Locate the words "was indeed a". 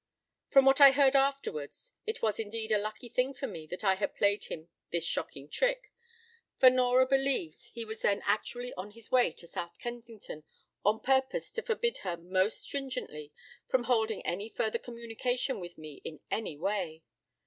2.23-2.79